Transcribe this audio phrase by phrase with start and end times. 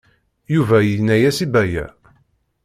[0.53, 1.85] Yuba yenna-as i Baya.